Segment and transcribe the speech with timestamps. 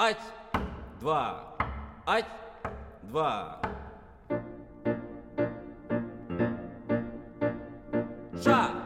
[0.00, 0.16] ать,
[0.98, 1.44] два,
[2.06, 2.24] ать,
[3.02, 3.60] два.
[8.42, 8.79] Шаг.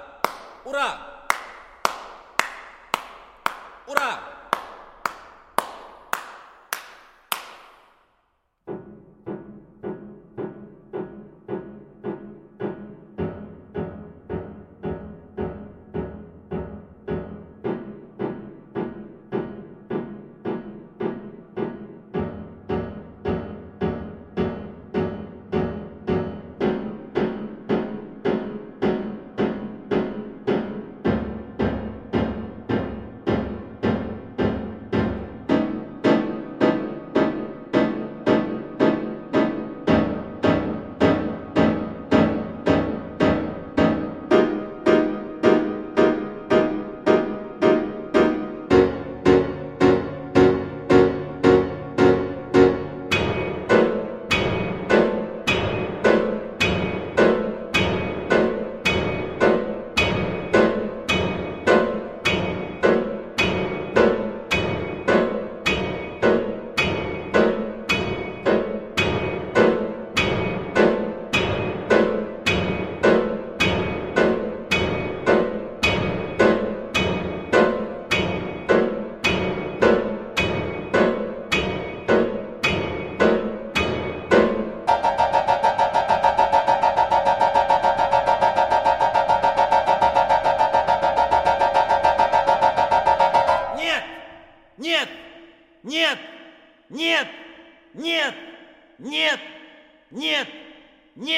[0.65, 1.15] 오라
[3.89, 4.34] 오라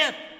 [0.06, 0.35] can't